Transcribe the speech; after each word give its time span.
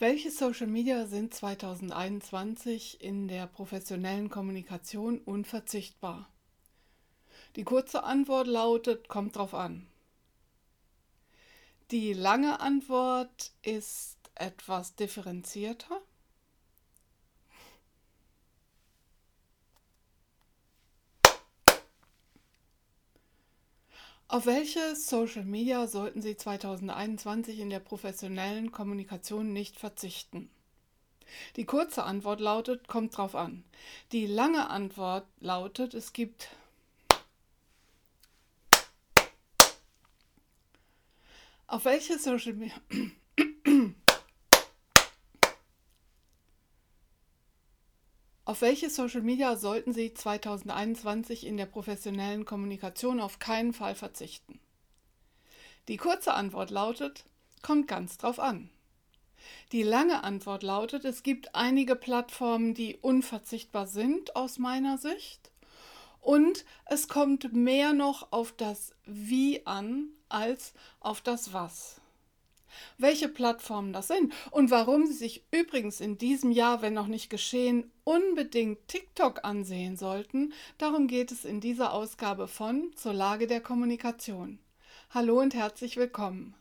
Welche 0.00 0.30
Social 0.30 0.66
Media 0.66 1.04
sind 1.04 1.34
2021 1.34 3.02
in 3.04 3.28
der 3.28 3.46
professionellen 3.46 4.30
Kommunikation 4.30 5.18
unverzichtbar? 5.18 6.26
Die 7.54 7.64
kurze 7.64 8.02
Antwort 8.02 8.46
lautet, 8.46 9.08
kommt 9.08 9.36
drauf 9.36 9.52
an. 9.52 9.86
Die 11.90 12.14
lange 12.14 12.60
Antwort 12.60 13.52
ist 13.60 14.16
etwas 14.36 14.96
differenzierter. 14.96 16.00
Auf 24.30 24.46
welche 24.46 24.94
Social 24.94 25.44
Media 25.44 25.88
sollten 25.88 26.22
Sie 26.22 26.36
2021 26.36 27.58
in 27.58 27.68
der 27.68 27.80
professionellen 27.80 28.70
Kommunikation 28.70 29.52
nicht 29.52 29.76
verzichten? 29.76 30.48
Die 31.56 31.64
kurze 31.64 32.04
Antwort 32.04 32.38
lautet, 32.38 32.86
kommt 32.86 33.16
drauf 33.16 33.34
an. 33.34 33.64
Die 34.12 34.28
lange 34.28 34.70
Antwort 34.70 35.26
lautet, 35.40 35.94
es 35.94 36.12
gibt 36.12 36.50
Auf 41.66 41.84
welche 41.84 42.16
Social 42.16 42.52
Media 42.52 42.76
Auf 48.50 48.62
welche 48.62 48.90
Social 48.90 49.20
Media 49.20 49.54
sollten 49.54 49.92
Sie 49.92 50.12
2021 50.12 51.46
in 51.46 51.56
der 51.56 51.66
professionellen 51.66 52.44
Kommunikation 52.44 53.20
auf 53.20 53.38
keinen 53.38 53.72
Fall 53.72 53.94
verzichten? 53.94 54.58
Die 55.86 55.96
kurze 55.96 56.34
Antwort 56.34 56.70
lautet, 56.70 57.22
kommt 57.62 57.86
ganz 57.86 58.18
drauf 58.18 58.40
an. 58.40 58.68
Die 59.70 59.84
lange 59.84 60.24
Antwort 60.24 60.64
lautet, 60.64 61.04
es 61.04 61.22
gibt 61.22 61.54
einige 61.54 61.94
Plattformen, 61.94 62.74
die 62.74 62.96
unverzichtbar 62.96 63.86
sind 63.86 64.34
aus 64.34 64.58
meiner 64.58 64.98
Sicht. 64.98 65.52
Und 66.20 66.64
es 66.86 67.06
kommt 67.06 67.52
mehr 67.52 67.92
noch 67.92 68.32
auf 68.32 68.50
das 68.50 68.94
Wie 69.06 69.64
an 69.64 70.08
als 70.28 70.74
auf 70.98 71.20
das 71.20 71.52
Was 71.52 71.99
welche 72.98 73.28
Plattformen 73.28 73.92
das 73.92 74.08
sind 74.08 74.32
und 74.50 74.70
warum 74.70 75.06
Sie 75.06 75.14
sich 75.14 75.44
übrigens 75.50 76.00
in 76.00 76.18
diesem 76.18 76.50
Jahr, 76.50 76.82
wenn 76.82 76.94
noch 76.94 77.06
nicht 77.06 77.30
geschehen, 77.30 77.90
unbedingt 78.04 78.86
TikTok 78.88 79.44
ansehen 79.44 79.96
sollten, 79.96 80.52
darum 80.78 81.06
geht 81.06 81.32
es 81.32 81.44
in 81.44 81.60
dieser 81.60 81.92
Ausgabe 81.92 82.48
von 82.48 82.92
Zur 82.96 83.14
Lage 83.14 83.46
der 83.46 83.60
Kommunikation. 83.60 84.58
Hallo 85.10 85.40
und 85.40 85.54
herzlich 85.54 85.96
willkommen. 85.96 86.54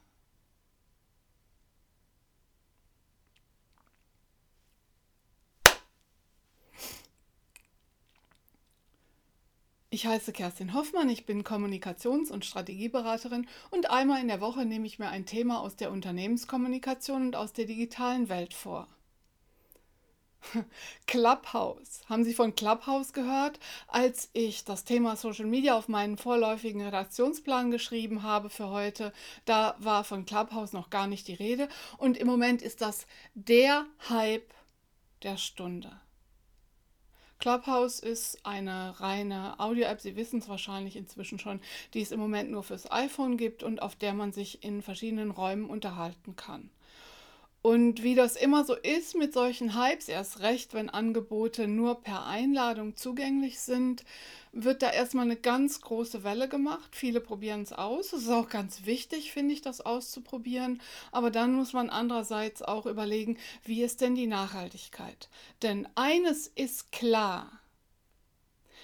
Ich 9.92 10.06
heiße 10.06 10.34
Kerstin 10.34 10.76
Hoffmann, 10.76 11.10
ich 11.10 11.26
bin 11.26 11.44
Kommunikations- 11.44 12.32
und 12.32 12.46
Strategieberaterin 12.46 13.48
und 13.72 13.90
einmal 13.90 14.22
in 14.22 14.28
der 14.28 14.40
Woche 14.40 14.64
nehme 14.64 14.86
ich 14.86 15.00
mir 15.00 15.10
ein 15.10 15.26
Thema 15.26 15.62
aus 15.62 15.78
der 15.78 15.92
Unternehmenskommunikation 15.92 17.24
und 17.24 17.36
aus 17.36 17.54
der 17.54 17.66
digitalen 17.66 18.30
Welt 18.30 18.54
vor. 18.54 18.88
Clubhouse. 21.08 22.02
Haben 22.08 22.24
Sie 22.24 22.36
von 22.36 22.54
Clubhouse 22.54 23.14
gehört? 23.14 23.60
Als 23.88 24.30
ich 24.34 24.64
das 24.64 24.84
Thema 24.84 25.16
Social 25.16 25.48
Media 25.48 25.76
auf 25.76 25.88
meinen 25.88 26.20
vorläufigen 26.20 26.84
Redaktionsplan 26.84 27.72
geschrieben 27.72 28.22
habe 28.22 28.52
für 28.52 28.70
heute, 28.70 29.12
da 29.46 29.76
war 29.80 30.04
von 30.04 30.24
Clubhouse 30.28 30.72
noch 30.72 30.92
gar 30.92 31.08
nicht 31.08 31.28
die 31.28 31.34
Rede 31.34 31.68
und 31.98 32.16
im 32.16 32.28
Moment 32.28 32.62
ist 32.62 32.82
das 32.82 33.08
der 33.34 33.88
Hype 34.08 34.54
der 35.24 35.38
Stunde. 35.38 36.00
Clubhouse 37.40 38.02
ist 38.02 38.46
eine 38.46 39.00
reine 39.00 39.58
Audio-App, 39.62 40.02
Sie 40.02 40.18
wissen 40.18 40.40
es 40.40 40.50
wahrscheinlich 40.50 40.98
inzwischen 40.98 41.40
schon, 41.40 41.62
die 41.94 42.02
es 42.02 42.12
im 42.12 42.20
Moment 42.20 42.52
nur 42.52 42.64
fürs 42.64 42.92
iPhone 42.92 43.38
gibt 43.38 43.64
und 43.64 43.82
auf 43.82 43.96
der 43.96 44.14
man 44.14 44.34
sich 44.34 44.62
in 44.62 44.82
verschiedenen 44.82 45.32
Räumen 45.32 45.70
unterhalten 45.70 46.36
kann. 46.36 46.70
Und 47.62 48.04
wie 48.04 48.16
das 48.16 48.38
immer 48.38 48.64
so 48.64 48.74
ist 48.74 49.16
mit 49.16 49.34
solchen 49.34 49.76
Hypes, 49.76 50.08
erst 50.08 50.40
recht, 50.40 50.74
wenn 50.74 50.90
Angebote 50.90 51.68
nur 51.68 52.02
per 52.02 52.26
Einladung 52.26 52.96
zugänglich 52.96 53.60
sind, 53.60 54.06
wird 54.54 54.82
da 54.82 54.90
erstmal 54.90 55.26
eine 55.26 55.36
ganz 55.36 55.82
große 55.82 56.24
Welle 56.24 56.48
gemacht. 56.48 56.96
Viele 56.96 57.20
probieren 57.20 57.62
es 57.64 57.74
aus. 57.74 58.14
Es 58.14 58.24
ist 58.24 58.30
auch 58.30 58.48
ganz 58.48 58.86
wichtig, 58.86 59.34
finde 59.34 59.54
ich, 59.54 59.62
das 59.62 59.82
auszuprobieren. 59.82 60.82
Aber 61.12 61.32
dann 61.32 61.54
muss 61.54 61.74
man 61.74 61.90
andererseits 61.90 62.62
auch 62.62 62.86
überlegen, 62.86 63.38
wie 63.66 63.84
ist 63.84 64.00
denn 64.00 64.16
die 64.16 64.28
Nachhaltigkeit? 64.28 65.28
Denn 65.62 65.88
eines 65.96 66.48
ist 66.48 66.92
klar. 66.94 67.59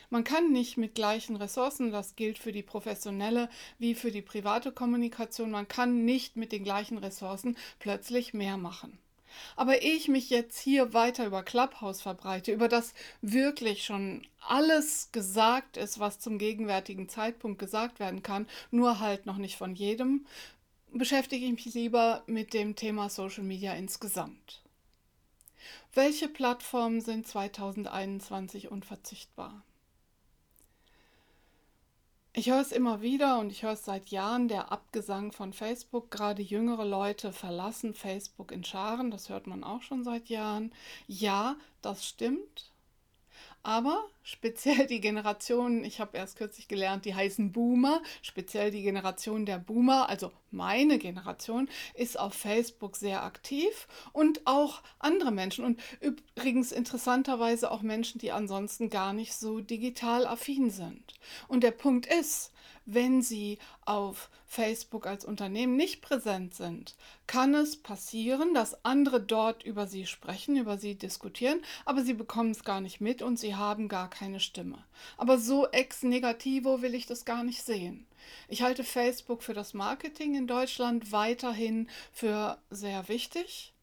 Man 0.10 0.24
kann 0.24 0.52
nicht 0.52 0.78
mit 0.78 0.96
gleichen 0.96 1.36
Ressourcen, 1.36 1.92
das 1.92 2.16
gilt 2.16 2.38
für 2.38 2.52
die 2.52 2.64
professionelle 2.64 3.50
wie 3.80 3.96
für 3.96 4.12
die 4.12 4.22
private 4.22 4.72
Kommunikation, 4.72 5.52
man 5.52 5.68
kann 5.68 6.06
nicht 6.06 6.36
mit 6.36 6.52
den 6.52 6.64
gleichen 6.64 6.98
Ressourcen 6.98 7.58
plötzlich 7.80 8.34
mehr 8.34 8.58
machen. 8.58 8.98
Aber 9.56 9.82
ehe 9.82 9.96
ich 9.96 10.08
mich 10.08 10.30
jetzt 10.30 10.60
hier 10.60 10.94
weiter 10.94 11.26
über 11.26 11.44
Clubhouse 11.44 12.02
verbreite, 12.02 12.52
über 12.52 12.68
das 12.68 12.94
wirklich 13.22 13.84
schon 13.84 14.26
alles 14.40 15.10
gesagt 15.12 15.78
ist, 15.78 16.00
was 16.00 16.20
zum 16.20 16.38
gegenwärtigen 16.38 17.10
Zeitpunkt 17.10 17.60
gesagt 17.60 18.00
werden 18.00 18.24
kann, 18.24 18.48
nur 18.72 19.00
halt 19.00 19.26
noch 19.26 19.38
nicht 19.38 19.58
von 19.58 19.76
jedem, 19.76 20.26
beschäftige 20.92 21.46
ich 21.46 21.52
mich 21.52 21.74
lieber 21.74 22.24
mit 22.28 22.54
dem 22.54 22.76
Thema 22.76 23.10
Social 23.10 23.44
Media 23.44 23.74
insgesamt. 23.74 24.62
Welche 25.94 26.28
Plattformen 26.28 27.02
sind 27.02 27.28
2021 27.28 28.70
unverzichtbar? 28.72 29.64
Ich 32.38 32.50
höre 32.50 32.60
es 32.60 32.74
immer 32.74 33.02
wieder 33.02 33.40
und 33.40 33.50
ich 33.50 33.64
höre 33.64 33.72
es 33.72 33.86
seit 33.86 34.10
Jahren, 34.10 34.50
der 34.50 34.70
Abgesang 34.70 35.32
von 35.32 35.54
Facebook. 35.54 36.12
Gerade 36.12 36.42
jüngere 36.42 36.84
Leute 36.84 37.32
verlassen 37.32 37.94
Facebook 37.94 38.52
in 38.52 38.66
Scharen, 38.66 39.10
das 39.10 39.30
hört 39.30 39.48
man 39.48 39.64
auch 39.64 39.82
schon 39.82 40.04
seit 40.04 40.28
Jahren. 40.28 40.74
Ja, 41.08 41.56
das 41.82 42.06
stimmt. 42.06 42.74
Aber 43.66 44.08
speziell 44.22 44.86
die 44.86 45.02
Generation, 45.02 45.84
ich 45.84 46.00
habe 46.00 46.16
erst 46.18 46.38
kürzlich 46.38 46.68
gelernt, 46.68 47.04
die 47.04 47.16
heißen 47.16 47.52
Boomer, 47.52 48.00
speziell 48.22 48.70
die 48.70 48.84
Generation 48.84 49.48
der 49.48 49.58
Boomer, 49.58 50.08
also 50.08 50.32
meine 50.52 51.00
Generation, 51.00 51.68
ist 51.96 52.20
auf 52.20 52.36
Facebook 52.36 52.96
sehr 52.96 53.24
aktiv 53.24 53.88
und 54.14 54.46
auch 54.46 54.84
andere 55.00 55.32
Menschen 55.32 55.66
und 55.66 55.82
übrigens 56.00 56.72
interessanterweise 56.72 57.72
auch 57.72 57.82
Menschen, 57.82 58.20
die 58.20 58.32
ansonsten 58.32 58.92
gar 58.92 59.14
nicht 59.14 59.34
so 59.34 59.62
digital 59.62 60.28
affin 60.28 60.70
sind. 60.70 61.16
Und 61.48 61.64
der 61.64 61.72
Punkt 61.72 62.06
ist, 62.06 62.52
wenn 62.86 63.22
Sie 63.22 63.58
auf 63.86 64.30
Facebook 64.46 65.08
als 65.08 65.26
Unternehmen 65.26 65.76
nicht 65.76 66.02
präsent 66.02 66.54
sind, 66.54 66.96
kann 67.28 67.54
es 67.54 67.78
passieren, 67.78 68.54
dass 68.54 68.86
andere 68.86 69.20
dort 69.20 69.64
über 69.64 69.88
Sie 69.88 70.06
sprechen, 70.06 70.56
über 70.56 70.78
Sie 70.78 70.96
diskutieren, 70.96 71.62
aber 71.84 72.04
Sie 72.04 72.14
bekommen 72.14 72.52
es 72.52 72.64
gar 72.64 72.82
nicht 72.82 73.02
mit 73.02 73.22
und 73.22 73.38
Sie 73.38 73.56
haben 73.56 73.88
gar 73.88 74.10
keine 74.10 74.40
Stimme. 74.40 74.84
Aber 75.18 75.38
so 75.38 75.68
ex 75.68 76.04
negativo 76.04 76.82
will 76.82 76.96
ich 76.96 77.06
das 77.06 77.26
gar 77.26 77.44
nicht 77.44 77.64
sehen. 77.64 78.06
Ich 78.48 78.62
halte 78.62 78.84
Facebook 78.84 79.44
für 79.44 79.54
das 79.54 79.74
Marketing 79.74 80.36
in 80.36 80.48
Deutschland 80.48 81.12
weiterhin 81.12 81.90
für 82.12 82.58
sehr 82.70 83.08
wichtig 83.08 83.75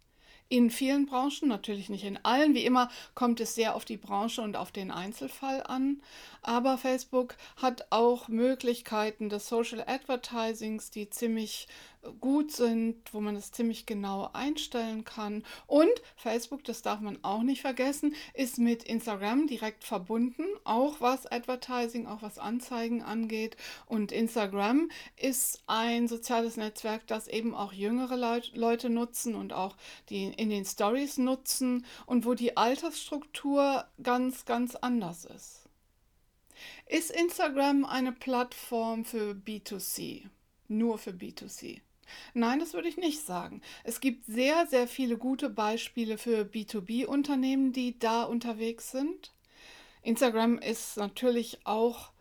in 0.53 0.69
vielen 0.69 1.07
Branchen, 1.07 1.49
natürlich 1.49 1.89
nicht 1.89 2.05
in 2.05 2.23
allen. 2.27 2.53
Wie 2.53 2.67
immer 2.67 2.91
kommt 3.15 3.41
es 3.41 3.55
sehr 3.55 3.75
auf 3.75 3.87
die 3.87 3.97
Branche 3.97 4.43
und 4.43 4.55
auf 4.55 4.71
den 4.71 4.91
Einzelfall 4.91 5.63
an. 5.63 6.03
Aber 6.43 6.77
Facebook 6.77 7.37
hat 7.57 7.87
auch 7.89 8.29
Möglichkeiten 8.29 9.31
des 9.31 9.49
Social 9.49 9.83
Advertisings, 9.87 10.91
die 10.91 11.09
ziemlich 11.09 11.69
gut 12.21 12.51
sind, 12.51 12.97
wo 13.13 13.21
man 13.21 13.37
es 13.37 13.53
ziemlich 13.53 13.87
genau 13.87 14.29
einstellen 14.33 15.05
kann. 15.05 15.45
Und 15.67 15.91
Facebook, 16.17 16.65
das 16.65 16.83
darf 16.83 17.01
man 17.01 17.19
auch 17.23 17.43
nicht 17.43 17.61
vergessen, 17.61 18.15
ist 18.35 18.59
mit 18.59 18.83
Instagram 18.83 19.47
direkt 19.47 19.85
verbunden, 19.85 20.45
auch 20.65 21.01
was 21.01 21.31
Advertising, 21.31 22.07
auch 22.07 22.23
was 22.23 22.39
Anzeigen 22.39 23.03
angeht. 23.03 23.57
Und 23.87 24.11
Instagram 24.11 24.91
ist 25.17 25.63
ein 25.67 26.09
soziales 26.09 26.57
Netzwerk, 26.57 27.07
das 27.07 27.29
eben 27.29 27.55
auch 27.55 27.73
jüngere 27.73 28.17
Leute 28.55 28.91
nutzen 28.91 29.35
und 29.37 29.53
auch 29.53 29.77
die 30.11 30.25
in 30.43 30.51
den 30.51 30.65
Stories 30.65 31.19
nutzen 31.19 31.87
und 32.05 32.27
wo 32.27 32.35
die 32.35 32.57
Altersstruktur 32.57 33.87
ganz, 34.03 34.45
ganz 34.45 34.75
anders 34.75 35.25
ist. 35.25 35.69
Ist 36.87 37.11
Instagram 37.11 37.85
eine 37.85 38.13
Plattform 38.13 39.05
für 39.05 39.33
B2C? 39.33 40.29
Nur 40.69 40.99
für 40.99 41.11
B2C? 41.11 41.81
Nein, 42.35 42.59
das 42.59 42.75
würde 42.75 42.89
ich 42.89 42.97
nicht 42.97 43.25
sagen. 43.25 43.63
Es 43.85 44.01
gibt 44.01 44.27
sehr, 44.27 44.67
sehr 44.67 44.89
viele 44.89 45.17
gute 45.17 45.49
Beispiele 45.49 46.19
für 46.19 46.43
B2B-Unternehmen, 46.43 47.73
die 47.73 47.99
da 47.99 48.25
unterwegs 48.25 48.91
sind. 48.91 49.33
Instagram 50.03 50.59
ist 50.59 50.97
natürlich 50.97 51.61
auch 51.65 52.12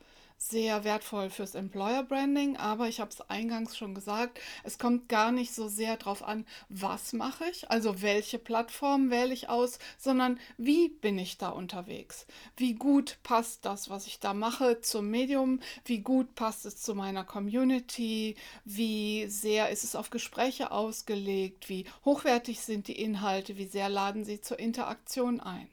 sehr 0.50 0.84
wertvoll 0.84 1.30
fürs 1.30 1.54
Employer 1.54 2.04
Branding, 2.04 2.58
aber 2.58 2.88
ich 2.88 3.00
habe 3.00 3.12
es 3.12 3.22
eingangs 3.30 3.78
schon 3.78 3.94
gesagt, 3.94 4.40
es 4.64 4.80
kommt 4.80 5.08
gar 5.08 5.32
nicht 5.32 5.54
so 5.54 5.68
sehr 5.68 5.98
darauf 5.98 6.24
an, 6.24 6.46
was 6.68 7.14
mache 7.14 7.46
ich, 7.52 7.70
also 7.70 8.02
welche 8.02 8.40
Plattform 8.40 9.12
wähle 9.12 9.34
ich 9.34 9.50
aus, 9.50 9.78
sondern 10.00 10.40
wie 10.58 10.90
bin 10.90 11.20
ich 11.20 11.38
da 11.38 11.50
unterwegs? 11.50 12.26
Wie 12.58 12.74
gut 12.74 13.20
passt 13.22 13.66
das, 13.66 13.92
was 13.92 14.08
ich 14.08 14.20
da 14.20 14.34
mache, 14.34 14.82
zum 14.82 15.10
Medium? 15.12 15.60
Wie 15.86 16.00
gut 16.00 16.34
passt 16.34 16.66
es 16.66 16.82
zu 16.82 16.96
meiner 16.96 17.24
Community? 17.24 18.36
Wie 18.66 19.28
sehr 19.28 19.70
ist 19.70 19.84
es 19.84 19.96
auf 19.96 20.10
Gespräche 20.10 20.72
ausgelegt? 20.72 21.70
Wie 21.70 21.86
hochwertig 22.04 22.62
sind 22.62 22.88
die 22.88 23.00
Inhalte? 23.00 23.58
Wie 23.58 23.68
sehr 23.68 23.90
laden 23.90 24.26
sie 24.26 24.42
zur 24.42 24.58
Interaktion 24.58 25.40
ein? 25.40 25.70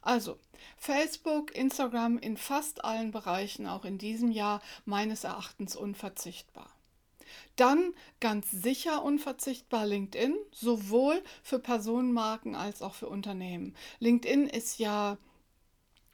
Also, 0.00 0.38
Facebook, 0.76 1.54
Instagram 1.54 2.18
in 2.18 2.36
fast 2.36 2.84
allen 2.84 3.10
Bereichen, 3.10 3.66
auch 3.66 3.84
in 3.84 3.98
diesem 3.98 4.30
Jahr 4.30 4.60
meines 4.84 5.24
Erachtens 5.24 5.76
unverzichtbar. 5.76 6.70
Dann 7.56 7.94
ganz 8.20 8.50
sicher 8.50 9.02
unverzichtbar 9.02 9.86
LinkedIn, 9.86 10.36
sowohl 10.52 11.22
für 11.42 11.58
Personenmarken 11.58 12.54
als 12.54 12.82
auch 12.82 12.94
für 12.94 13.08
Unternehmen. 13.08 13.74
LinkedIn 13.98 14.46
ist 14.46 14.78
ja 14.78 15.16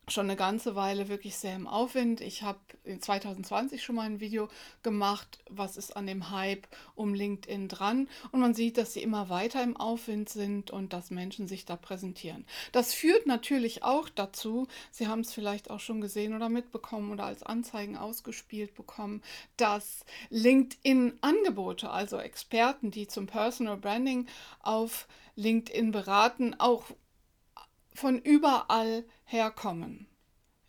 schon 0.09 0.27
eine 0.27 0.37
ganze 0.37 0.75
Weile 0.75 1.09
wirklich 1.09 1.37
sehr 1.37 1.55
im 1.55 1.69
Aufwind. 1.69 2.21
Ich 2.21 2.43
habe 2.43 2.59
in 2.83 3.01
2020 3.01 3.83
schon 3.83 3.95
mal 3.95 4.03
ein 4.03 4.19
Video 4.19 4.49
gemacht, 4.83 5.39
was 5.49 5.77
ist 5.77 5.97
an 5.97 6.09
dem 6.09 6.31
Hype 6.31 6.67
um 6.97 7.15
LinkedIn 7.15 7.69
dran. 7.69 8.09
Und 8.33 8.41
man 8.41 8.53
sieht, 8.53 8.79
dass 8.79 8.95
sie 8.95 9.03
immer 9.03 9.29
weiter 9.29 9.63
im 9.63 9.77
Aufwind 9.77 10.29
sind 10.29 10.73
und 10.73 10.93
dass 10.93 11.13
Menschen 11.13 11.47
sich 11.47 11.67
da 11.67 11.77
präsentieren. 11.77 12.45
Das 12.73 12.93
führt 12.93 13.27
natürlich 13.27 13.85
auch 13.85 14.09
dazu, 14.09 14.67
Sie 14.91 15.07
haben 15.07 15.21
es 15.21 15.33
vielleicht 15.33 15.71
auch 15.71 15.81
schon 15.81 16.01
gesehen 16.01 16.35
oder 16.35 16.49
mitbekommen 16.49 17.13
oder 17.13 17.25
als 17.25 17.45
Anzeigen 17.45 17.97
ausgespielt 17.97 18.75
bekommen, 18.75 19.23
dass 19.57 20.05
LinkedIn-Angebote, 20.31 21.91
also 21.91 22.19
Experten, 22.19 22.91
die 22.91 23.07
zum 23.07 23.27
Personal 23.27 23.77
Branding 23.77 24.27
auf 24.61 25.07
LinkedIn 25.37 25.93
beraten, 25.93 26.55
auch 26.59 26.87
von 27.94 28.19
überall 28.19 29.05
herkommen. 29.25 30.06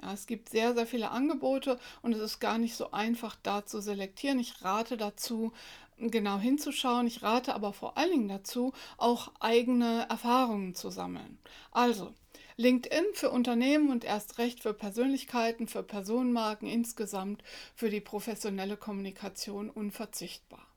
Ja, 0.02 0.14
es 0.14 0.28
gibt 0.28 0.50
sehr, 0.50 0.74
sehr 0.74 0.86
viele 0.86 1.12
Angebote 1.12 1.80
und 2.02 2.14
es 2.14 2.20
ist 2.20 2.40
gar 2.40 2.58
nicht 2.58 2.76
so 2.76 2.92
einfach 2.92 3.38
da 3.42 3.66
zu 3.66 3.80
selektieren. 3.80 4.40
Ich 4.40 4.62
rate 4.64 4.98
dazu, 4.98 5.54
genau 5.98 6.40
hinzuschauen. 6.40 7.08
Ich 7.08 7.24
rate 7.24 7.54
aber 7.54 7.74
vor 7.74 7.98
allen 7.98 8.12
Dingen 8.12 8.28
dazu, 8.28 8.74
auch 8.98 9.32
eigene 9.40 10.08
Erfahrungen 10.10 10.76
zu 10.76 10.90
sammeln. 10.90 11.40
Also, 11.72 12.14
LinkedIn 12.58 13.06
für 13.14 13.32
Unternehmen 13.32 13.90
und 13.90 14.04
erst 14.04 14.38
recht 14.38 14.62
für 14.62 14.74
Persönlichkeiten, 14.74 15.68
für 15.68 15.84
Personenmarken 15.84 16.68
insgesamt, 16.68 17.44
für 17.76 17.90
die 17.90 18.02
professionelle 18.02 18.78
Kommunikation 18.78 19.70
unverzichtbar. 19.70 20.68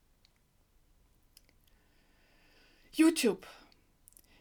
YouTube 2.93 3.47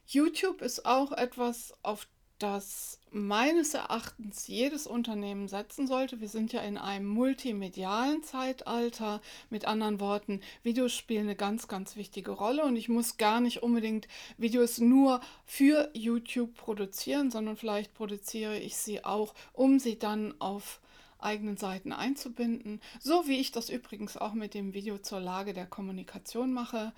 YouTube 0.07 0.61
ist 0.61 0.85
auch 0.85 1.11
etwas, 1.11 1.73
auf 1.81 2.07
das 2.39 2.99
meines 3.11 3.73
Erachtens 3.73 4.47
jedes 4.47 4.87
Unternehmen 4.87 5.47
setzen 5.47 5.87
sollte. 5.87 6.19
Wir 6.19 6.27
sind 6.27 6.51
ja 6.51 6.61
in 6.61 6.77
einem 6.77 7.07
multimedialen 7.07 8.23
Zeitalter. 8.23 9.21
Mit 9.49 9.65
anderen 9.65 10.01
Worten, 10.01 10.41
Videos 10.61 10.93
spielen 10.93 11.27
eine 11.27 11.35
ganz, 11.35 11.69
ganz 11.69 11.95
wichtige 11.95 12.31
Rolle 12.31 12.65
und 12.65 12.75
ich 12.75 12.89
muss 12.89 13.17
gar 13.17 13.39
nicht 13.39 13.63
unbedingt 13.63 14.07
Videos 14.37 14.79
nur 14.79 15.21
für 15.45 15.89
YouTube 15.93 16.55
produzieren, 16.55 17.31
sondern 17.31 17.55
vielleicht 17.55 17.93
produziere 17.93 18.59
ich 18.59 18.75
sie 18.75 19.05
auch, 19.05 19.33
um 19.53 19.79
sie 19.79 19.97
dann 19.97 20.35
auf 20.39 20.81
eigenen 21.19 21.55
Seiten 21.55 21.93
einzubinden. 21.93 22.81
So 22.99 23.27
wie 23.27 23.39
ich 23.39 23.53
das 23.53 23.69
übrigens 23.69 24.17
auch 24.17 24.33
mit 24.33 24.53
dem 24.53 24.73
Video 24.73 24.97
zur 24.97 25.21
Lage 25.21 25.53
der 25.53 25.65
Kommunikation 25.65 26.51
mache. 26.51 26.91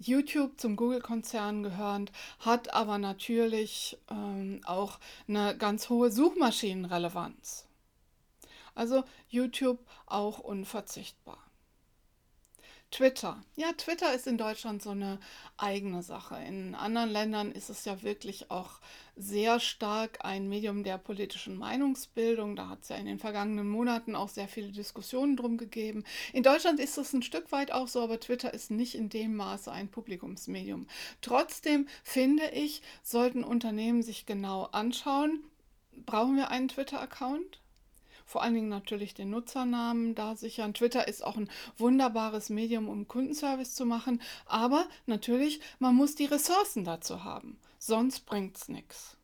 YouTube 0.00 0.58
zum 0.58 0.76
Google-Konzern 0.76 1.62
gehörend, 1.62 2.10
hat 2.40 2.72
aber 2.72 2.98
natürlich 2.98 3.98
ähm, 4.10 4.62
auch 4.64 4.98
eine 5.28 5.56
ganz 5.56 5.90
hohe 5.90 6.10
Suchmaschinenrelevanz. 6.10 7.66
Also 8.74 9.04
YouTube 9.28 9.78
auch 10.06 10.38
unverzichtbar. 10.38 11.38
Twitter. 12.90 13.40
Ja, 13.54 13.72
Twitter 13.72 14.12
ist 14.14 14.26
in 14.26 14.36
Deutschland 14.36 14.82
so 14.82 14.90
eine 14.90 15.20
eigene 15.56 16.02
Sache. 16.02 16.36
In 16.46 16.74
anderen 16.74 17.10
Ländern 17.10 17.52
ist 17.52 17.70
es 17.70 17.84
ja 17.84 18.02
wirklich 18.02 18.50
auch 18.50 18.80
sehr 19.16 19.60
stark 19.60 20.24
ein 20.24 20.48
Medium 20.48 20.82
der 20.82 20.98
politischen 20.98 21.56
Meinungsbildung. 21.56 22.56
Da 22.56 22.68
hat 22.68 22.82
es 22.82 22.88
ja 22.88 22.96
in 22.96 23.06
den 23.06 23.20
vergangenen 23.20 23.68
Monaten 23.68 24.16
auch 24.16 24.28
sehr 24.28 24.48
viele 24.48 24.72
Diskussionen 24.72 25.36
drum 25.36 25.56
gegeben. 25.56 26.04
In 26.32 26.42
Deutschland 26.42 26.80
ist 26.80 26.98
es 26.98 27.12
ein 27.12 27.22
Stück 27.22 27.52
weit 27.52 27.70
auch 27.70 27.86
so, 27.86 28.02
aber 28.02 28.18
Twitter 28.18 28.52
ist 28.52 28.72
nicht 28.72 28.96
in 28.96 29.08
dem 29.08 29.36
Maße 29.36 29.70
ein 29.70 29.88
Publikumsmedium. 29.88 30.88
Trotzdem 31.20 31.86
finde 32.02 32.50
ich, 32.50 32.82
sollten 33.04 33.44
Unternehmen 33.44 34.02
sich 34.02 34.26
genau 34.26 34.64
anschauen, 34.64 35.44
brauchen 36.06 36.36
wir 36.36 36.50
einen 36.50 36.68
Twitter-Account? 36.68 37.59
Vor 38.30 38.44
allen 38.44 38.54
Dingen 38.54 38.68
natürlich 38.68 39.12
den 39.12 39.30
Nutzernamen 39.30 40.14
da 40.14 40.36
sichern. 40.36 40.72
Twitter 40.72 41.08
ist 41.08 41.24
auch 41.24 41.36
ein 41.36 41.50
wunderbares 41.78 42.48
Medium, 42.48 42.88
um 42.88 43.08
Kundenservice 43.08 43.74
zu 43.74 43.84
machen, 43.84 44.22
aber 44.46 44.86
natürlich, 45.06 45.60
man 45.80 45.96
muss 45.96 46.14
die 46.14 46.26
Ressourcen 46.26 46.84
dazu 46.84 47.24
haben, 47.24 47.58
sonst 47.80 48.26
bringt 48.26 48.56
es 48.56 48.68
nichts. 48.68 49.16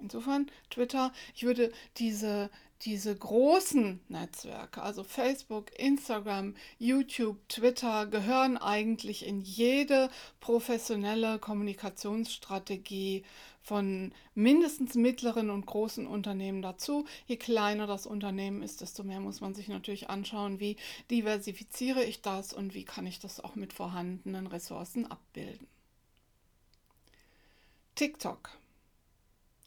Insofern, 0.00 0.50
Twitter, 0.70 1.12
ich 1.36 1.44
würde 1.44 1.72
diese, 1.98 2.50
diese 2.82 3.16
großen 3.16 4.00
Netzwerke, 4.08 4.82
also 4.82 5.02
Facebook, 5.02 5.76
Instagram, 5.78 6.54
YouTube, 6.78 7.48
Twitter, 7.48 8.06
gehören 8.06 8.58
eigentlich 8.58 9.26
in 9.26 9.40
jede 9.40 10.10
professionelle 10.40 11.38
Kommunikationsstrategie 11.38 13.24
von 13.62 14.12
mindestens 14.34 14.94
mittleren 14.94 15.50
und 15.50 15.66
großen 15.66 16.06
Unternehmen 16.06 16.62
dazu. 16.62 17.04
Je 17.26 17.36
kleiner 17.36 17.88
das 17.88 18.06
Unternehmen 18.06 18.62
ist, 18.62 18.80
desto 18.80 19.02
mehr 19.02 19.20
muss 19.20 19.40
man 19.40 19.54
sich 19.54 19.66
natürlich 19.66 20.08
anschauen, 20.08 20.60
wie 20.60 20.76
diversifiziere 21.10 22.04
ich 22.04 22.22
das 22.22 22.52
und 22.52 22.74
wie 22.74 22.84
kann 22.84 23.06
ich 23.06 23.18
das 23.18 23.40
auch 23.40 23.56
mit 23.56 23.72
vorhandenen 23.72 24.46
Ressourcen 24.46 25.06
abbilden. 25.06 25.66
TikTok. 27.96 28.50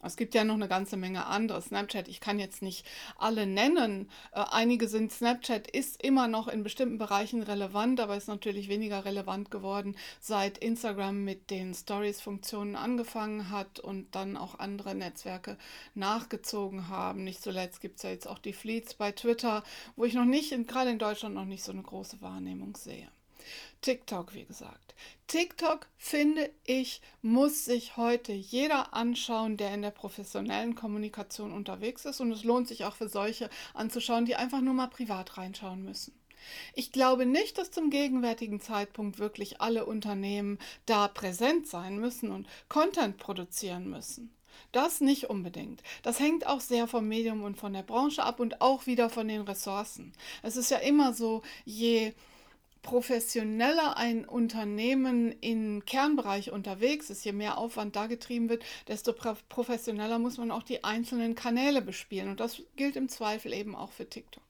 Es 0.02 0.16
gibt 0.16 0.34
ja 0.34 0.44
noch 0.44 0.54
eine 0.54 0.68
ganze 0.68 0.96
Menge 0.96 1.26
andere. 1.26 1.60
Snapchat, 1.60 2.08
ich 2.08 2.20
kann 2.20 2.38
jetzt 2.38 2.62
nicht 2.62 2.86
alle 3.18 3.46
nennen. 3.46 4.08
Äh, 4.32 4.44
einige 4.50 4.88
sind, 4.88 5.12
Snapchat 5.12 5.70
ist 5.70 6.02
immer 6.02 6.26
noch 6.26 6.48
in 6.48 6.62
bestimmten 6.62 6.98
Bereichen 6.98 7.42
relevant, 7.42 8.00
aber 8.00 8.16
ist 8.16 8.28
natürlich 8.28 8.68
weniger 8.68 9.04
relevant 9.04 9.50
geworden, 9.50 9.96
seit 10.20 10.58
Instagram 10.58 11.24
mit 11.24 11.50
den 11.50 11.74
Stories-Funktionen 11.74 12.76
angefangen 12.76 13.50
hat 13.50 13.78
und 13.78 14.14
dann 14.14 14.36
auch 14.36 14.58
andere 14.58 14.94
Netzwerke 14.94 15.58
nachgezogen 15.94 16.88
haben. 16.88 17.24
Nicht 17.24 17.42
zuletzt 17.42 17.80
gibt 17.80 17.96
es 17.96 18.02
ja 18.02 18.10
jetzt 18.10 18.26
auch 18.26 18.38
die 18.38 18.54
Fleets 18.54 18.94
bei 18.94 19.12
Twitter, 19.12 19.62
wo 19.96 20.04
ich 20.04 20.14
noch 20.14 20.24
nicht, 20.24 20.50
gerade 20.66 20.90
in 20.90 20.98
Deutschland, 20.98 21.34
noch 21.34 21.44
nicht 21.44 21.62
so 21.62 21.72
eine 21.72 21.82
große 21.82 22.22
Wahrnehmung 22.22 22.76
sehe. 22.76 23.08
TikTok, 23.82 24.34
wie 24.34 24.44
gesagt. 24.44 24.94
TikTok, 25.26 25.86
finde 25.96 26.50
ich, 26.64 27.00
muss 27.22 27.64
sich 27.64 27.96
heute 27.96 28.32
jeder 28.32 28.92
anschauen, 28.94 29.56
der 29.56 29.72
in 29.72 29.82
der 29.82 29.90
professionellen 29.90 30.74
Kommunikation 30.74 31.52
unterwegs 31.52 32.04
ist. 32.04 32.20
Und 32.20 32.32
es 32.32 32.44
lohnt 32.44 32.68
sich 32.68 32.84
auch 32.84 32.96
für 32.96 33.08
solche 33.08 33.48
anzuschauen, 33.72 34.26
die 34.26 34.36
einfach 34.36 34.60
nur 34.60 34.74
mal 34.74 34.88
privat 34.88 35.38
reinschauen 35.38 35.82
müssen. 35.82 36.14
Ich 36.74 36.92
glaube 36.92 37.26
nicht, 37.26 37.58
dass 37.58 37.70
zum 37.70 37.90
gegenwärtigen 37.90 38.60
Zeitpunkt 38.60 39.18
wirklich 39.18 39.60
alle 39.60 39.86
Unternehmen 39.86 40.58
da 40.86 41.08
präsent 41.08 41.66
sein 41.66 41.98
müssen 41.98 42.30
und 42.30 42.46
Content 42.68 43.18
produzieren 43.18 43.88
müssen. 43.88 44.34
Das 44.72 45.00
nicht 45.00 45.30
unbedingt. 45.30 45.82
Das 46.02 46.20
hängt 46.20 46.46
auch 46.46 46.60
sehr 46.60 46.86
vom 46.86 47.08
Medium 47.08 47.42
und 47.42 47.56
von 47.56 47.72
der 47.72 47.82
Branche 47.82 48.22
ab 48.22 48.40
und 48.40 48.60
auch 48.60 48.86
wieder 48.86 49.10
von 49.10 49.26
den 49.26 49.42
Ressourcen. 49.42 50.12
Es 50.42 50.56
ist 50.56 50.70
ja 50.70 50.78
immer 50.78 51.12
so, 51.12 51.42
je 51.64 52.12
professioneller 52.82 53.96
ein 53.96 54.24
Unternehmen 54.24 55.32
im 55.40 55.84
Kernbereich 55.84 56.50
unterwegs 56.50 57.10
ist, 57.10 57.24
je 57.24 57.32
mehr 57.32 57.58
Aufwand 57.58 57.96
da 57.96 58.06
getrieben 58.06 58.48
wird, 58.48 58.64
desto 58.88 59.12
professioneller 59.12 60.18
muss 60.18 60.38
man 60.38 60.50
auch 60.50 60.62
die 60.62 60.84
einzelnen 60.84 61.34
Kanäle 61.34 61.82
bespielen. 61.82 62.30
Und 62.30 62.40
das 62.40 62.62
gilt 62.76 62.96
im 62.96 63.08
Zweifel 63.08 63.52
eben 63.52 63.74
auch 63.74 63.92
für 63.92 64.08
TikTok. 64.08 64.42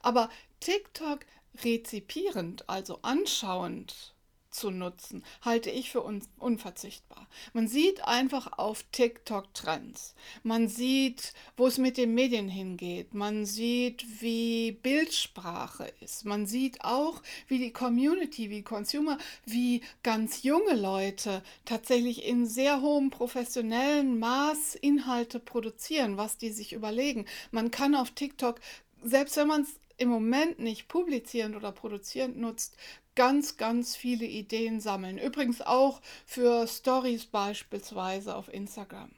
Aber 0.00 0.30
TikTok 0.60 1.20
rezipierend, 1.64 2.68
also 2.68 3.00
anschauend, 3.02 4.14
zu 4.50 4.70
nutzen, 4.70 5.24
halte 5.42 5.70
ich 5.70 5.90
für 5.90 6.00
uns 6.00 6.28
unverzichtbar. 6.38 7.26
Man 7.52 7.68
sieht 7.68 8.04
einfach 8.04 8.58
auf 8.58 8.84
TikTok 8.92 9.52
Trends. 9.54 10.14
Man 10.42 10.68
sieht, 10.68 11.32
wo 11.56 11.66
es 11.66 11.78
mit 11.78 11.96
den 11.96 12.14
Medien 12.14 12.48
hingeht. 12.48 13.14
Man 13.14 13.46
sieht, 13.46 14.22
wie 14.22 14.72
Bildsprache 14.72 15.92
ist. 16.00 16.24
Man 16.24 16.46
sieht 16.46 16.84
auch, 16.84 17.22
wie 17.46 17.58
die 17.58 17.72
Community, 17.72 18.50
wie 18.50 18.62
Consumer, 18.62 19.18
wie 19.44 19.82
ganz 20.02 20.42
junge 20.42 20.74
Leute 20.74 21.42
tatsächlich 21.64 22.24
in 22.24 22.46
sehr 22.46 22.80
hohem 22.80 23.10
professionellen 23.10 24.18
Maß 24.18 24.74
Inhalte 24.76 25.40
produzieren, 25.40 26.16
was 26.16 26.38
die 26.38 26.50
sich 26.50 26.72
überlegen. 26.72 27.26
Man 27.50 27.70
kann 27.70 27.94
auf 27.94 28.10
TikTok 28.10 28.60
selbst 29.02 29.36
wenn 29.36 29.48
man 29.48 29.62
es 29.62 29.78
im 29.96 30.08
Moment 30.08 30.58
nicht 30.60 30.88
publizierend 30.88 31.56
oder 31.56 31.72
produzierend 31.72 32.38
nutzt, 32.38 32.76
ganz, 33.18 33.56
ganz 33.56 33.96
viele 33.96 34.26
Ideen 34.26 34.80
sammeln. 34.80 35.18
Übrigens 35.18 35.60
auch 35.60 36.00
für 36.24 36.68
Stories 36.68 37.26
beispielsweise 37.26 38.36
auf 38.36 38.46
Instagram. 38.54 39.10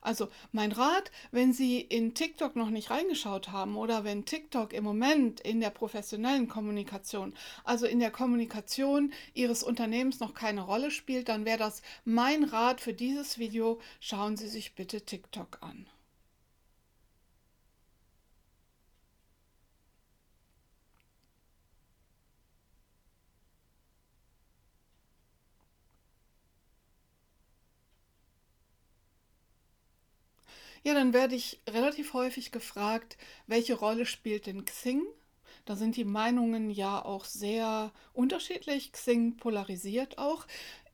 Also 0.00 0.26
mein 0.50 0.72
Rat, 0.72 1.12
wenn 1.30 1.52
Sie 1.52 1.80
in 1.80 2.14
TikTok 2.14 2.56
noch 2.56 2.70
nicht 2.70 2.90
reingeschaut 2.90 3.52
haben 3.52 3.76
oder 3.76 4.02
wenn 4.02 4.24
TikTok 4.24 4.72
im 4.72 4.82
Moment 4.82 5.38
in 5.40 5.60
der 5.60 5.70
professionellen 5.70 6.48
Kommunikation, 6.48 7.34
also 7.62 7.86
in 7.86 8.00
der 8.00 8.10
Kommunikation 8.10 9.12
Ihres 9.32 9.62
Unternehmens 9.62 10.18
noch 10.18 10.34
keine 10.34 10.62
Rolle 10.62 10.90
spielt, 10.90 11.28
dann 11.28 11.44
wäre 11.44 11.58
das 11.58 11.82
mein 12.04 12.42
Rat 12.42 12.80
für 12.80 12.94
dieses 12.94 13.38
Video. 13.38 13.80
Schauen 14.00 14.36
Sie 14.36 14.48
sich 14.48 14.74
bitte 14.74 15.02
TikTok 15.02 15.58
an. 15.60 15.86
Ja, 30.86 30.94
dann 30.94 31.12
werde 31.12 31.34
ich 31.34 31.60
relativ 31.68 32.12
häufig 32.12 32.52
gefragt, 32.52 33.16
welche 33.48 33.74
Rolle 33.74 34.06
spielt 34.06 34.46
denn 34.46 34.64
Xing? 34.64 35.02
Da 35.64 35.74
sind 35.74 35.96
die 35.96 36.04
Meinungen 36.04 36.70
ja 36.70 37.04
auch 37.04 37.24
sehr 37.24 37.92
unterschiedlich. 38.12 38.92
Xing 38.92 39.36
polarisiert 39.36 40.16
auch. 40.18 40.46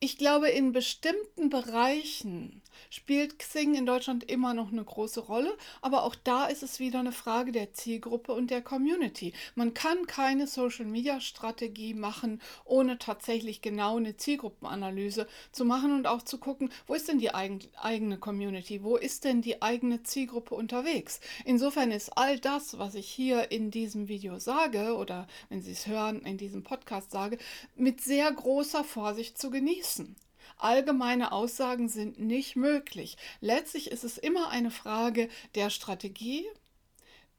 Ich 0.05 0.19
glaube, 0.19 0.49
in 0.49 0.73
bestimmten 0.73 1.49
Bereichen 1.49 2.61
spielt 2.91 3.39
Xing 3.39 3.77
in 3.77 3.87
Deutschland 3.87 4.25
immer 4.25 4.53
noch 4.53 4.73
eine 4.73 4.83
große 4.83 5.21
Rolle, 5.21 5.57
aber 5.81 6.03
auch 6.03 6.17
da 6.17 6.47
ist 6.47 6.65
es 6.65 6.81
wieder 6.81 6.99
eine 6.99 7.13
Frage 7.13 7.53
der 7.53 7.73
Zielgruppe 7.73 8.33
und 8.33 8.51
der 8.51 8.63
Community. 8.63 9.33
Man 9.55 9.75
kann 9.75 10.07
keine 10.07 10.49
Social-Media-Strategie 10.49 11.95
machen, 11.95 12.43
ohne 12.65 12.99
tatsächlich 12.99 13.63
genau 13.63 13.97
eine 13.97 14.17
Zielgruppenanalyse 14.17 15.29
zu 15.53 15.65
machen 15.65 15.95
und 15.95 16.09
auch 16.09 16.23
zu 16.23 16.39
gucken, 16.39 16.71
wo 16.89 16.95
ist 16.95 17.07
denn 17.07 17.21
die 17.21 17.33
eigene 17.33 18.19
Community, 18.19 18.83
wo 18.83 18.97
ist 18.97 19.23
denn 19.23 19.41
die 19.41 19.63
eigene 19.63 20.03
Zielgruppe 20.03 20.57
unterwegs. 20.57 21.21
Insofern 21.45 21.93
ist 21.93 22.19
all 22.19 22.41
das, 22.41 22.77
was 22.77 22.97
ich 22.97 23.09
hier 23.09 23.53
in 23.53 23.71
diesem 23.71 24.09
Video 24.09 24.41
sage 24.41 24.97
oder 24.97 25.29
wenn 25.49 25.63
Sie 25.63 25.71
es 25.71 25.87
hören, 25.87 26.23
in 26.23 26.39
diesem 26.39 26.65
Podcast 26.65 27.13
sage, 27.13 27.39
mit 27.77 28.01
sehr 28.01 28.33
großer 28.33 28.83
Vorsicht 28.83 29.39
zu 29.39 29.51
genießen 29.51 29.92
müssen. 29.99 30.17
Allgemeine 30.59 31.33
Aussagen 31.33 31.89
sind 31.89 32.21
nicht 32.21 32.57
möglich. 32.57 33.17
Letztlich 33.41 33.91
ist 33.91 34.05
es 34.05 34.19
immer 34.19 34.49
eine 34.49 34.71
Frage 34.71 35.29
der 35.55 35.71
Strategie, 35.71 36.45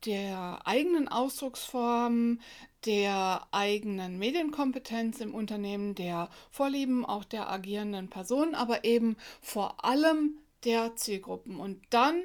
der 0.06 0.60
eigenen 0.66 1.08
Ausdrucksform, 1.08 2.40
der 2.86 3.48
eigenen 3.52 4.20
Medienkompetenz 4.20 5.22
im 5.22 5.34
Unternehmen, 5.34 5.96
der 5.96 6.30
Vorlieben 6.52 7.06
auch 7.06 7.24
der 7.24 7.50
agierenden 7.50 8.10
Personen, 8.10 8.56
aber 8.56 8.84
eben 8.84 9.16
vor 9.42 9.86
allem 9.86 10.40
der 10.66 10.96
Zielgruppen. 10.98 11.58
Und 11.60 11.82
dann 11.92 12.24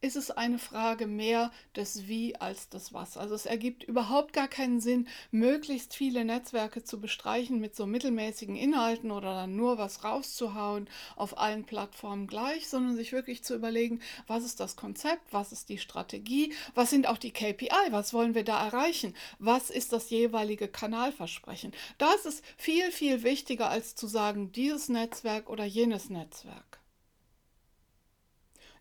ist 0.00 0.16
es 0.16 0.30
eine 0.30 0.58
Frage 0.58 1.06
mehr 1.06 1.50
des 1.74 2.06
Wie 2.06 2.36
als 2.36 2.68
des 2.68 2.92
Was. 2.92 3.16
Also 3.16 3.34
es 3.34 3.46
ergibt 3.46 3.82
überhaupt 3.84 4.32
gar 4.32 4.48
keinen 4.48 4.80
Sinn, 4.80 5.08
möglichst 5.30 5.94
viele 5.94 6.24
Netzwerke 6.24 6.84
zu 6.84 7.00
bestreichen 7.00 7.60
mit 7.60 7.74
so 7.74 7.86
mittelmäßigen 7.86 8.56
Inhalten 8.56 9.10
oder 9.10 9.34
dann 9.34 9.56
nur 9.56 9.78
was 9.78 10.04
rauszuhauen 10.04 10.88
auf 11.16 11.38
allen 11.38 11.64
Plattformen 11.64 12.26
gleich, 12.26 12.68
sondern 12.68 12.94
sich 12.94 13.12
wirklich 13.12 13.42
zu 13.42 13.54
überlegen, 13.54 14.00
was 14.26 14.44
ist 14.44 14.60
das 14.60 14.76
Konzept, 14.76 15.32
was 15.32 15.52
ist 15.52 15.68
die 15.68 15.78
Strategie, 15.78 16.52
was 16.74 16.90
sind 16.90 17.08
auch 17.08 17.18
die 17.18 17.32
KPI, 17.32 17.90
was 17.90 18.12
wollen 18.12 18.34
wir 18.34 18.44
da 18.44 18.64
erreichen, 18.66 19.14
was 19.38 19.70
ist 19.70 19.92
das 19.92 20.10
jeweilige 20.10 20.68
Kanalversprechen. 20.68 21.72
Das 21.98 22.26
ist 22.26 22.44
viel, 22.56 22.92
viel 22.92 23.22
wichtiger 23.22 23.70
als 23.70 23.94
zu 23.94 24.06
sagen, 24.06 24.52
dieses 24.52 24.88
Netzwerk 24.88 25.48
oder 25.48 25.64
jenes 25.64 26.10
Netzwerk. 26.10 26.75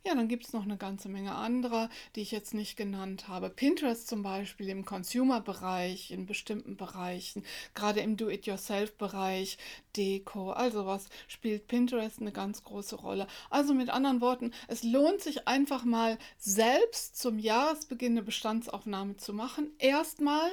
Ja, 0.07 0.13
dann 0.13 0.27
gibt 0.27 0.45
es 0.45 0.53
noch 0.53 0.65
eine 0.65 0.77
ganze 0.77 1.09
Menge 1.09 1.33
anderer, 1.33 1.89
die 2.15 2.21
ich 2.21 2.29
jetzt 2.29 2.53
nicht 2.53 2.77
genannt 2.77 3.27
habe. 3.27 3.49
Pinterest 3.49 4.07
zum 4.07 4.21
Beispiel 4.21 4.69
im 4.69 4.85
Consumer-Bereich, 4.85 6.11
in 6.11 6.27
bestimmten 6.27 6.77
Bereichen, 6.77 7.43
gerade 7.73 8.01
im 8.01 8.15
Do-it-yourself-Bereich, 8.15 9.57
Deko, 9.97 10.51
also 10.51 10.85
was 10.85 11.09
spielt 11.27 11.67
Pinterest 11.67 12.21
eine 12.21 12.31
ganz 12.31 12.63
große 12.63 12.97
Rolle. 12.97 13.25
Also 13.49 13.73
mit 13.73 13.89
anderen 13.89 14.21
Worten, 14.21 14.51
es 14.67 14.83
lohnt 14.83 15.21
sich 15.21 15.47
einfach 15.47 15.85
mal 15.85 16.19
selbst 16.37 17.17
zum 17.17 17.39
Jahresbeginn 17.39 18.11
eine 18.11 18.21
Bestandsaufnahme 18.21 19.17
zu 19.17 19.33
machen. 19.33 19.71
Erstmal 19.79 20.51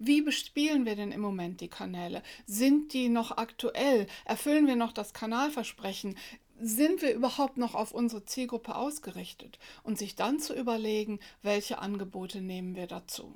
wie 0.00 0.22
bespielen 0.22 0.86
wir 0.86 0.96
denn 0.96 1.12
im 1.12 1.20
Moment 1.20 1.60
die 1.60 1.68
Kanäle? 1.68 2.24
Sind 2.46 2.92
die 2.92 3.08
noch 3.08 3.36
aktuell? 3.36 4.08
Erfüllen 4.24 4.66
wir 4.66 4.74
noch 4.74 4.92
das 4.92 5.12
Kanalversprechen? 5.14 6.16
Sind 6.60 7.02
wir 7.02 7.14
überhaupt 7.14 7.56
noch 7.56 7.74
auf 7.74 7.92
unsere 7.92 8.24
Zielgruppe 8.24 8.74
ausgerichtet 8.74 9.58
und 9.82 9.98
sich 9.98 10.16
dann 10.16 10.40
zu 10.40 10.54
überlegen, 10.54 11.20
welche 11.42 11.78
Angebote 11.78 12.40
nehmen 12.40 12.74
wir 12.74 12.86
dazu. 12.86 13.32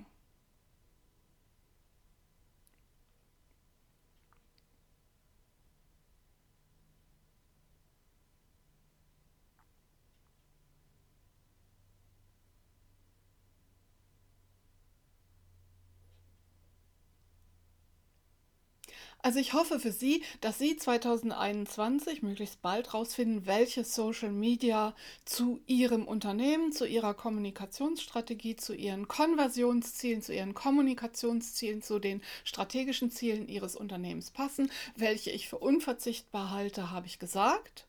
Also 19.24 19.38
ich 19.38 19.52
hoffe 19.52 19.78
für 19.78 19.92
Sie, 19.92 20.24
dass 20.40 20.58
Sie 20.58 20.76
2021 20.76 22.22
möglichst 22.22 22.60
bald 22.60 22.88
herausfinden, 22.88 23.46
welche 23.46 23.84
Social 23.84 24.32
Media 24.32 24.96
zu 25.24 25.60
Ihrem 25.68 26.08
Unternehmen, 26.08 26.72
zu 26.72 26.86
Ihrer 26.86 27.14
Kommunikationsstrategie, 27.14 28.56
zu 28.56 28.74
Ihren 28.74 29.06
Konversionszielen, 29.06 30.22
zu 30.22 30.34
Ihren 30.34 30.54
Kommunikationszielen, 30.54 31.82
zu 31.82 32.00
den 32.00 32.20
strategischen 32.42 33.12
Zielen 33.12 33.46
Ihres 33.46 33.76
Unternehmens 33.76 34.32
passen. 34.32 34.72
Welche 34.96 35.30
ich 35.30 35.48
für 35.48 35.58
unverzichtbar 35.58 36.50
halte, 36.50 36.90
habe 36.90 37.06
ich 37.06 37.20
gesagt. 37.20 37.86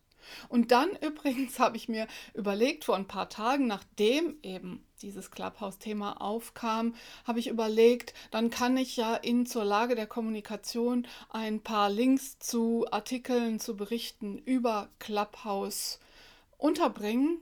Und 0.50 0.72
dann 0.72 0.90
übrigens 1.02 1.60
habe 1.60 1.78
ich 1.78 1.90
mir 1.90 2.08
überlegt, 2.34 2.86
vor 2.86 2.96
ein 2.96 3.08
paar 3.08 3.30
Tagen, 3.30 3.68
nachdem 3.68 4.38
eben 4.44 4.86
dieses 5.02 5.32
Clubhouse-Thema 5.32 6.22
aufkam, 6.22 6.96
habe 7.26 7.40
ich 7.40 7.48
überlegt, 7.48 8.14
dann 8.32 8.50
kann 8.50 8.78
ich 8.78 8.96
ja 8.96 9.16
in 9.16 9.46
zur 9.46 9.66
Lage 9.66 9.96
der 9.96 10.08
Kommunikation 10.08 11.08
ein 11.30 11.62
paar 11.62 11.90
Links 11.90 12.40
zu 12.40 12.86
Artikeln, 12.92 13.60
zu 13.60 13.76
Berichten 13.76 14.38
über 14.38 14.90
Clubhouse 15.00 16.00
unterbringen 16.58 17.40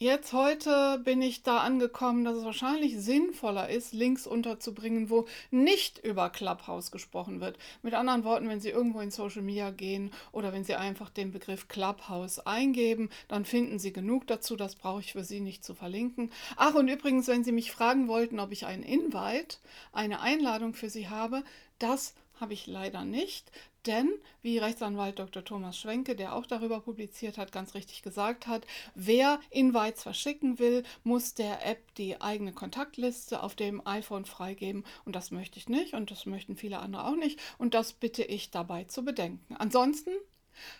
Jetzt 0.00 0.32
heute 0.32 1.00
bin 1.04 1.20
ich 1.20 1.42
da 1.42 1.58
angekommen, 1.58 2.24
dass 2.24 2.36
es 2.36 2.44
wahrscheinlich 2.44 2.96
sinnvoller 2.98 3.68
ist, 3.68 3.92
Links 3.92 4.28
unterzubringen, 4.28 5.10
wo 5.10 5.26
nicht 5.50 5.98
über 5.98 6.30
Clubhouse 6.30 6.92
gesprochen 6.92 7.40
wird. 7.40 7.58
Mit 7.82 7.94
anderen 7.94 8.22
Worten, 8.22 8.48
wenn 8.48 8.60
Sie 8.60 8.68
irgendwo 8.68 9.00
in 9.00 9.10
Social 9.10 9.42
Media 9.42 9.72
gehen 9.72 10.12
oder 10.30 10.52
wenn 10.52 10.62
Sie 10.62 10.76
einfach 10.76 11.10
den 11.10 11.32
Begriff 11.32 11.66
Clubhouse 11.66 12.38
eingeben, 12.38 13.10
dann 13.26 13.44
finden 13.44 13.80
Sie 13.80 13.92
genug 13.92 14.28
dazu. 14.28 14.54
Das 14.54 14.76
brauche 14.76 15.00
ich 15.00 15.14
für 15.14 15.24
Sie 15.24 15.40
nicht 15.40 15.64
zu 15.64 15.74
verlinken. 15.74 16.30
Ach, 16.54 16.76
und 16.76 16.86
übrigens, 16.86 17.26
wenn 17.26 17.42
Sie 17.42 17.50
mich 17.50 17.72
fragen 17.72 18.06
wollten, 18.06 18.38
ob 18.38 18.52
ich 18.52 18.66
einen 18.66 18.84
Invite, 18.84 19.56
eine 19.92 20.20
Einladung 20.20 20.74
für 20.74 20.90
Sie 20.90 21.08
habe, 21.08 21.42
das 21.80 22.14
habe 22.38 22.52
ich 22.52 22.68
leider 22.68 23.04
nicht, 23.04 23.50
denn, 23.88 24.10
wie 24.42 24.58
Rechtsanwalt 24.58 25.18
Dr. 25.18 25.44
Thomas 25.44 25.78
Schwenke, 25.78 26.14
der 26.14 26.34
auch 26.34 26.46
darüber 26.46 26.80
publiziert 26.80 27.38
hat, 27.38 27.50
ganz 27.50 27.74
richtig 27.74 28.02
gesagt 28.02 28.46
hat, 28.46 28.66
wer 28.94 29.40
Invites 29.50 30.02
verschicken 30.02 30.58
will, 30.58 30.84
muss 31.02 31.34
der 31.34 31.66
App 31.66 31.94
die 31.94 32.20
eigene 32.20 32.52
Kontaktliste 32.52 33.42
auf 33.42 33.54
dem 33.54 33.84
iPhone 33.86 34.26
freigeben. 34.26 34.84
Und 35.04 35.16
das 35.16 35.30
möchte 35.30 35.58
ich 35.58 35.68
nicht 35.68 35.94
und 35.94 36.10
das 36.10 36.26
möchten 36.26 36.56
viele 36.56 36.78
andere 36.78 37.06
auch 37.06 37.16
nicht. 37.16 37.40
Und 37.56 37.74
das 37.74 37.94
bitte 37.94 38.22
ich 38.22 38.50
dabei 38.50 38.84
zu 38.84 39.04
bedenken. 39.04 39.56
Ansonsten 39.56 40.10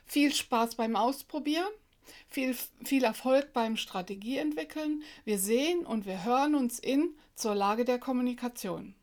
viel 0.05 0.35
Spaß 0.35 0.75
beim 0.75 0.95
Ausprobieren. 0.95 1.73
Viel, 2.29 2.57
viel 2.85 3.05
Erfolg 3.05 3.53
beim 3.53 3.77
Strategieentwickeln. 3.77 5.03
Wir 5.25 5.39
sehen 5.39 5.85
und 5.85 6.07
wir 6.07 6.25
hören 6.25 6.55
uns 6.55 6.79
in 6.79 7.15
zur 7.35 7.55
Lage 7.55 7.85
der 7.85 7.99
Kommunikation. 7.99 8.95